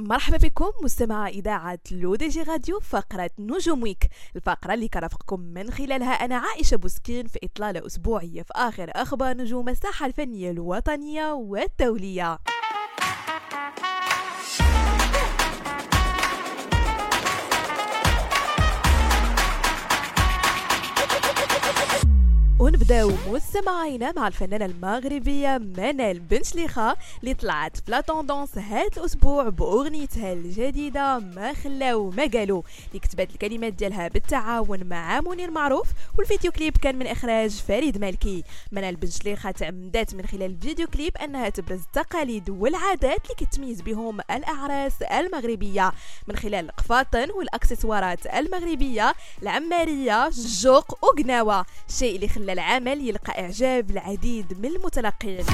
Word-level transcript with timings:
مرحبا 0.00 0.36
بكم 0.36 0.70
مستمع 0.82 1.28
إذاعة 1.28 1.78
L'ODJ 1.90 2.42
Radio 2.42 2.80
فقرة 2.80 3.30
نجوم 3.38 3.82
Week 3.82 4.08
الفقرة 4.36 4.74
اللي 4.74 4.88
كرافقكم 4.88 5.40
من 5.40 5.70
خلالها 5.70 6.12
أنا 6.12 6.36
عائشة 6.36 6.76
بوسكين 6.76 7.26
في 7.26 7.38
إطلالة 7.44 7.86
أسبوعية 7.86 8.42
في 8.42 8.52
آخر 8.54 8.90
أخبار 8.94 9.36
نجوم 9.36 9.68
الساحة 9.68 10.06
الفنية 10.06 10.50
الوطنية 10.50 11.32
والدولية. 11.32 12.38
ونبداو 22.80 23.12
مستمعينا 23.28 24.12
مع 24.12 24.28
الفنانة 24.28 24.64
المغربية 24.64 25.58
منال 25.58 26.18
بن 26.18 26.42
شليخة 26.42 26.96
اللي 27.20 27.34
طلعت 27.34 27.76
في 27.76 27.90
la 27.90 28.00
tendance 28.00 28.58
هذا 28.58 28.86
الأسبوع 28.96 29.48
بأغنيتها 29.48 30.32
الجديدة 30.32 31.18
ما 31.18 31.52
خلاو 31.54 32.10
ما 32.10 32.26
قالوا 32.26 32.62
اللي 32.88 32.98
كتبت 32.98 33.30
الكلمات 33.30 33.72
ديالها 33.72 34.08
بالتعاون 34.08 34.84
مع 34.84 35.20
منير 35.20 35.50
معروف 35.50 35.88
والفيديو 36.18 36.52
كليب 36.52 36.76
كان 36.76 36.98
من 36.98 37.06
إخراج 37.06 37.50
فريد 37.50 37.98
مالكي. 37.98 38.44
منال 38.72 38.96
بن 38.96 39.10
شليخة 39.10 39.50
تعمدات 39.50 40.14
من 40.14 40.26
خلال 40.26 40.42
الفيديو 40.42 40.86
كليب 40.86 41.16
أنها 41.16 41.48
تبرز 41.48 41.80
التقاليد 41.80 42.50
والعادات 42.50 43.24
اللي 43.24 43.34
كتميز 43.36 43.80
بهم 43.80 44.20
الأعراس 44.30 45.02
المغربية. 45.02 45.92
من 46.28 46.36
خلال 46.36 46.64
القفاطن 46.64 47.30
والأكسسوارات 47.30 48.26
المغربية 48.26 49.14
العمارية 49.42 50.26
الجوق 50.26 51.04
وقناوة. 51.04 51.66
الشيء 51.88 52.16
اللي 52.16 52.28
خلى 52.28 52.52
العمل 52.70 53.08
يلقى 53.08 53.40
إعجاب 53.40 53.90
العديد 53.90 54.58
من 54.58 54.66
المتلقين 54.66 55.44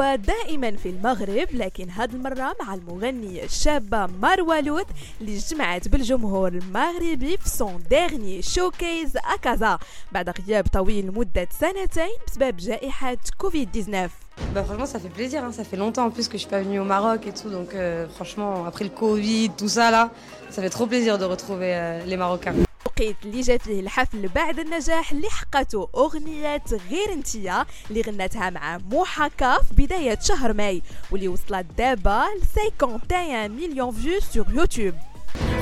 ودائما 0.00 0.76
في 0.76 0.88
المغرب 0.88 1.48
لكن 1.52 1.90
هذه 1.90 2.10
المرة 2.14 2.56
مع 2.62 2.74
المغنية 2.74 3.44
الشابة 3.44 4.06
مروة 4.06 4.60
لود 4.60 4.86
اللي 5.20 5.36
جمعت 5.38 5.88
بالجمهور 5.88 6.48
المغربي 6.48 7.36
في 7.36 7.48
son 7.48 7.82
dernier 7.90 8.42
showcase 8.42 9.16
à 9.34 9.43
Casa 9.43 9.78
بعد 10.12 10.30
غياب 10.30 10.66
طويل 10.72 11.06
لمدة 11.06 11.48
سنتين 11.60 12.16
بسبب 12.26 12.56
جائحة 12.56 13.16
كوفيد 13.38 13.68
19 13.72 14.10
Bah 14.54 14.64
franchement 14.64 14.86
ça 14.86 14.98
fait 14.98 15.10
plaisir, 15.20 15.44
hein. 15.44 15.52
ça 15.52 15.64
fait 15.64 15.76
longtemps 15.76 16.06
en 16.06 16.10
plus 16.10 16.26
que 16.28 16.38
je 16.38 16.42
suis 16.44 16.48
pas 16.50 16.62
venue 16.62 16.80
au 16.80 16.84
Maroc 16.84 17.26
et 17.26 17.32
tout, 17.32 17.50
donc 17.50 17.74
euh, 17.74 18.08
franchement 18.08 18.64
après 18.64 18.84
le 18.84 18.90
Covid, 18.90 19.50
tout 19.50 19.68
ça 19.68 19.90
là, 19.90 20.10
ça 20.48 20.62
fait 20.62 20.70
trop 20.70 20.86
plaisir 20.86 21.18
de 21.18 21.26
retrouver 21.26 21.74
euh, 21.74 22.04
les 22.06 22.16
Marocains. 22.16 22.54
التوقيت 23.00 23.16
اللي 23.26 23.40
جا 23.40 23.58
فيه 23.58 23.80
الحفل 23.80 24.28
بعد 24.28 24.58
النجاح 24.58 25.12
اللي 25.12 25.30
حققته 25.30 25.88
أغنية 25.94 26.62
غير 26.90 27.12
انتيا 27.12 27.66
اللي 27.90 28.00
غنتها 28.00 28.50
مع 28.50 28.78
موحكا 28.78 29.58
في 29.62 29.74
بداية 29.86 30.18
شهر 30.22 30.52
ماي 30.52 30.82
واللي 31.10 31.28
وصلت 31.28 31.66
دابا 31.78 32.24
ل 32.40 32.42
51 32.80 33.50
مليون 33.50 33.90
فيو 33.90 34.20
سور 34.20 34.46
يوتيوب 34.54 34.94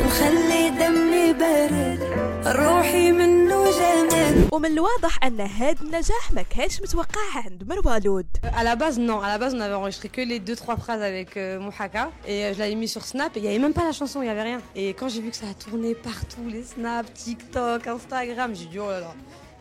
وخلي 0.07 0.69
دمي 0.69 1.33
بارد 1.33 1.99
روحي 2.45 3.11
منه 3.11 3.63
جمال 3.71 4.47
ومن 4.51 4.65
الواضح 4.71 5.23
ان 5.23 5.41
هذا 5.41 5.81
النجاح 5.81 6.31
ما 6.31 6.41
كانش 6.41 6.81
متوقع 6.81 7.21
عند 7.45 7.63
مروه 7.69 7.99
لود 7.99 8.25
À 8.43 8.63
la 8.63 8.75
base 8.75 8.97
non, 8.99 9.19
à 9.21 9.27
la 9.27 9.37
base 9.37 9.53
on 9.55 9.59
avait 9.59 9.73
enregistré 9.73 10.09
que 10.09 10.21
les 10.21 10.39
deux 10.39 10.55
trois 10.55 10.77
phrases 10.77 11.01
avec 11.01 11.37
euh, 11.37 11.59
Mouhaka 11.59 12.11
et 12.27 12.45
euh, 12.45 12.53
je 12.53 12.59
l'avais 12.59 12.75
mis 12.75 12.87
sur 12.87 13.03
Snap 13.05 13.35
et 13.35 13.39
il 13.39 13.45
y 13.45 13.47
avait 13.47 13.59
même 13.59 13.73
pas 13.73 13.83
la 13.83 13.91
chanson, 13.91 14.21
il 14.21 14.27
y 14.27 14.29
avait 14.29 14.47
rien. 14.51 14.59
Et 14.75 14.89
quand 14.97 15.09
j'ai 15.09 15.21
vu 15.21 15.29
que 15.33 15.35
ça 15.35 15.47
a 15.53 15.55
tourné 15.65 15.95
partout, 15.95 16.45
les 16.55 16.63
Snap, 16.63 17.05
TikTok, 17.13 17.87
Instagram, 17.87 18.51
j'ai 18.55 18.65
dit 18.73 18.79
oh 18.79 18.89
là 18.95 18.99
là. 19.05 19.13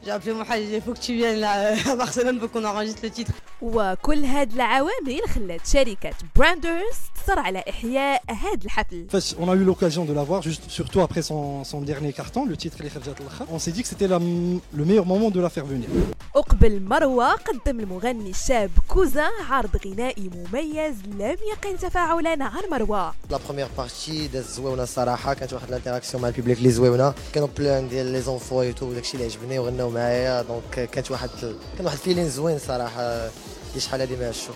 J'ai 0.05 0.11
appelé 0.11 0.33
Mouhaka, 0.35 0.57
j'ai 0.57 0.67
dit 0.67 0.75
il 0.75 0.83
faut 0.83 0.95
que 0.99 1.05
tu 1.09 1.15
viennes 1.15 1.41
là 1.47 1.53
euh, 1.59 1.93
à 1.93 1.97
Barcelone 1.97 2.39
pour 2.41 2.51
qu'on 2.51 2.65
enregistre 2.65 3.01
le 3.05 3.11
titre. 3.11 3.33
وكل 3.62 4.26
هاد 4.26 4.54
العوامل 4.54 5.22
خلت 5.36 5.68
شركة 5.68 6.14
براندرز 6.36 6.98
تصر 7.24 7.40
على 7.40 7.64
إحياء 7.70 8.22
هاد 8.30 8.64
الحفل 8.64 9.08
on 9.40 9.50
a 9.50 9.56
eu 9.56 9.64
l'occasion 9.64 10.06
de 10.06 10.14
la 10.14 10.24
voir, 10.24 10.42
juste, 10.42 10.70
surtout 10.70 11.02
après 11.02 11.22
son, 11.22 11.64
son 11.64 11.82
dernier 11.82 12.14
carton, 12.14 12.46
le 12.46 12.56
titre 12.58 12.78
اللي 12.80 12.90
خرجت 12.90 13.22
الأخر. 13.22 13.46
On 13.52 13.60
s'est 13.60 13.72
dit 13.72 13.84
que 13.84 13.88
c'était 13.88 14.08
le 14.08 14.86
meilleur 14.86 15.06
moment 15.06 15.32
de 15.32 15.40
la 15.40 15.50
faire 15.50 15.66
venir. 15.66 15.90
وقبل 16.36 16.82
مروة 16.82 17.32
قدم 17.34 17.80
المغني 17.80 18.30
الشاب 18.30 18.72
كوزان 18.88 19.32
عرض 19.50 19.88
غنائي 19.88 20.30
مميز 20.36 20.96
لم 21.06 21.38
يقل 21.52 21.78
تفاعلا 21.78 22.44
عن 22.44 22.64
مروة 22.72 23.14
la 23.30 23.40
première 23.46 23.68
partie 23.78 24.28
دازت 24.28 24.50
زويونه 24.50 24.84
الصراحه 24.84 25.34
كانت 25.34 25.54
واحد 25.54 25.68
ال 25.68 25.73
interaction 25.73 26.24
مع 26.24 26.30
ال 26.30 26.34
public 26.34 26.58
اللي 26.58 26.72
زويونه 26.72 27.14
كانوا 27.34 27.48
plein 27.58 27.90
ديال 27.90 28.06
les 28.06 28.22
enfants 28.22 28.62
et 28.62 28.74
tout 28.74 28.94
داكشي 28.94 29.14
اللي 29.14 29.26
عجبني 29.26 29.60
وغناو 29.60 29.90
معايا 29.90 30.42
donc 30.42 30.90
كانت 30.90 31.12
واحد 31.12 31.30
كان 31.78 31.86
واحد 31.86 31.98
ال 31.98 32.02
feeling 32.02 32.30
زوين 32.30 32.60
صراحة 32.60 33.30
اللي 33.78 33.86
شحال 33.88 34.02
هادي 34.02 34.16
ما 34.16 34.28
عشتو 34.28 34.54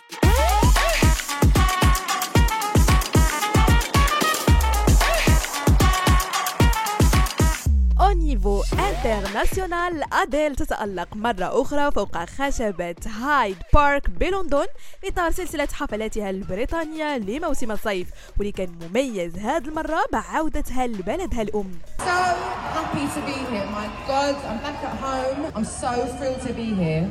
au 8.01 8.11
niveau 8.11 8.63
international 8.63 10.13
أديل 10.13 10.55
تتألق 10.55 11.15
مرة 11.15 11.61
أخرى 11.61 11.91
فوق 11.91 12.25
خشبة 12.25 12.95
هايد 13.07 13.57
بارك 13.73 14.09
بلندن 14.09 14.65
إطار 15.05 15.31
سلسلة 15.31 15.67
حفلاتها 15.73 16.29
البريطانية 16.29 17.17
لموسم 17.17 17.71
الصيف 17.71 18.07
واللي 18.37 18.51
كان 18.51 18.69
مميز 18.81 19.37
هذه 19.37 19.67
المرة 19.67 19.99
بعودتها 20.11 20.87
لبلدها 20.87 21.41
الأم 21.41 21.71
so 21.99 22.05
happy 22.77 23.05
to 23.15 23.21
be 23.29 23.37
here. 23.51 23.67
My 23.79 23.87
God, 24.07 24.35
I'm 24.49 24.59
back 24.65 24.79
at 24.89 24.95
home. 25.05 25.51
I'm 25.55 25.67
so 25.83 25.91
thrilled 26.17 26.41
to 26.47 26.53
be 26.53 26.67
here. 26.81 27.05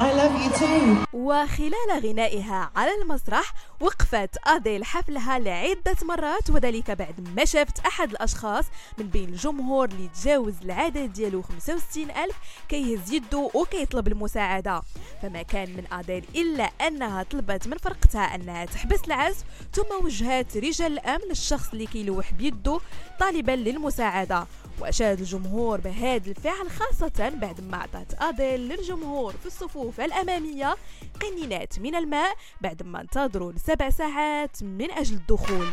I 0.00 0.12
love 0.12 0.34
you 0.42 0.50
too. 0.58 1.06
وخلال 1.12 2.02
غنائها 2.02 2.70
على 2.76 2.90
المسرح 3.02 3.52
وقفت 3.80 4.30
أديل 4.46 4.84
حفلها 4.84 5.38
لعدة 5.38 5.96
مرات 6.02 6.50
وذلك 6.50 6.90
بعد 6.90 7.28
ما 7.36 7.44
شافت 7.44 7.78
أحد 7.78 8.10
الأشخاص 8.10 8.64
من 8.98 9.06
بين 9.06 9.28
الجمهور 9.28 9.88
اللي 9.88 10.08
تجاوز 10.08 10.54
العدد 10.64 11.12
ديالو 11.12 11.42
65 11.42 12.10
ألف 12.10 12.36
كيهز 12.68 13.12
يدو 13.12 13.50
وكيطلب 13.54 14.08
المساعدة 14.08 14.82
فما 15.22 15.42
كان 15.42 15.70
من 15.76 15.84
أديل 15.92 16.24
إلا 16.34 16.64
أنها 16.64 17.22
طلبت 17.22 17.68
من 17.68 17.76
فرقتها 17.78 18.34
أنها 18.34 18.64
تحبس 18.64 19.00
العزف 19.06 19.44
ثم 19.72 20.04
وجهت 20.04 20.56
رجال 20.56 20.92
الأمن 20.92 21.30
الشخص 21.30 21.68
اللي 21.72 21.86
كيلوح 21.86 22.32
بيدو 22.32 22.80
طالبا 23.20 23.52
للمساعدة 23.52 24.46
وأشاد 24.80 25.18
الجمهور 25.20 25.80
بهذا 25.80 26.30
الفعل 26.30 26.70
خاصة 26.70 27.28
بعد 27.28 27.60
ما 27.60 27.76
أعطت 27.76 28.22
أديل 28.22 28.60
للجمهور 28.68 29.32
في 29.32 29.46
الصفوف 29.46 30.00
الأمامية 30.00 30.76
قنينات 31.22 31.78
من 31.78 31.94
الماء 31.94 32.34
بعد 32.60 32.82
ما 32.82 33.00
انتظروا 33.00 33.52
لسبع 33.52 33.90
ساعات 33.90 34.62
من 34.62 34.90
أجل 34.90 35.14
الدخول. 35.16 35.66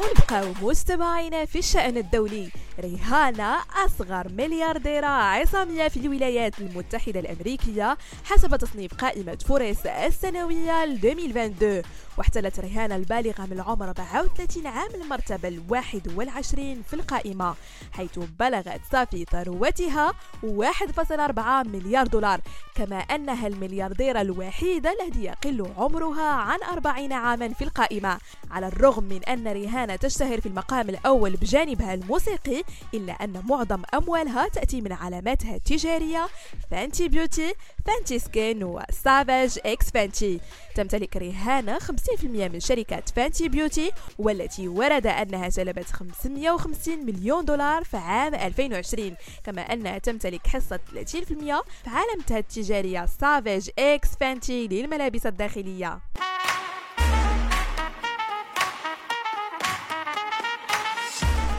ونبقاو 0.00 0.68
مستمعين 0.68 1.46
في 1.46 1.58
الشأن 1.58 1.96
الدولي. 1.96 2.50
ريهانا 2.80 3.58
أصغر 3.84 4.28
مليارديرة 4.28 5.06
عصامية 5.06 5.88
في 5.88 5.96
الولايات 5.96 6.58
المتحدة 6.58 7.20
الأمريكية 7.20 7.98
حسب 8.24 8.56
تصنيف 8.56 8.94
قائمة 8.94 9.38
فوريس 9.48 9.86
السنوية 9.86 10.84
ل 10.84 10.90
2022 11.06 11.82
واحتلت 12.20 12.60
ريهانا 12.60 12.96
البالغة 12.96 13.46
من 13.46 13.52
العمر 13.52 13.88
34 13.88 14.66
عام 14.66 14.90
المرتبة 14.94 15.48
الواحد 15.48 16.12
والعشرين 16.16 16.82
في 16.82 16.94
القائمة 16.94 17.54
حيث 17.92 18.18
بلغت 18.18 18.80
صافي 18.92 19.24
ثروتها 19.24 20.12
1.4 20.42 21.68
مليار 21.68 22.06
دولار 22.06 22.40
كما 22.74 22.98
أنها 22.98 23.46
المليارديرة 23.46 24.20
الوحيدة 24.20 24.92
التي 24.92 25.24
يقل 25.24 25.72
عمرها 25.76 26.22
عن 26.32 26.58
40 26.62 27.12
عاما 27.12 27.48
في 27.48 27.64
القائمة 27.64 28.18
على 28.50 28.66
الرغم 28.66 29.04
من 29.04 29.24
أن 29.24 29.48
ريهانا 29.48 29.96
تشتهر 29.96 30.40
في 30.40 30.46
المقام 30.46 30.88
الأول 30.88 31.36
بجانبها 31.36 31.94
الموسيقي 31.94 32.62
إلا 32.94 33.12
أن 33.12 33.42
معظم 33.48 33.82
أموالها 33.94 34.48
تأتي 34.48 34.80
من 34.80 34.92
علاماتها 34.92 35.56
التجارية 35.56 36.28
Fenty 36.70 37.08
Beauty 37.08 37.54
Fenty 37.86 38.18
Skin 38.18 38.64
و 38.64 38.77
Savage 38.77 39.58
X 39.64 39.90
Fenty 39.90 40.40
تمتلك 40.74 41.16
ريهانا 41.16 41.78
50% 41.78 42.09
من 42.22 42.60
شركة 42.60 43.02
Fenty 43.16 43.48
Beauty 43.48 43.92
والتي 44.18 44.68
ورد 44.68 45.06
أنها 45.06 45.48
جلبت 45.48 45.90
550 45.92 47.06
مليون 47.06 47.44
دولار 47.44 47.84
في 47.84 47.96
عام 47.96 48.34
2020 48.34 49.16
كما 49.44 49.62
أنها 49.62 49.98
تمتلك 49.98 50.46
حصة 50.46 50.80
30% 50.94 51.04
في 51.04 51.62
علامتها 51.86 52.38
التجارية 52.38 53.06
Savage 53.06 53.70
X 53.78 54.08
Fenty 54.20 54.68
للملابس 54.68 55.26
الداخلية. 55.26 56.00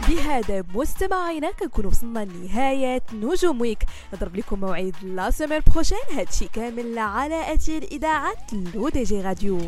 بهذا 0.07 0.63
مستمعينا 0.73 1.51
كنكون 1.51 1.85
وصلنا 1.85 2.25
لنهاية 2.25 3.01
نجوم 3.13 3.61
Week. 3.61 3.83
نضرب 4.13 4.35
لكم 4.35 4.59
موعد 4.59 4.95
la 5.03 5.31
semaine 5.31 5.61
prochaine. 5.73 5.97
هادشي 6.17 6.47
كامل 6.47 6.97
على 6.97 7.53
أثير 7.53 7.83
إذاعة 7.83 8.35
L'ODJ 8.75 9.21
Radio. 9.21 9.59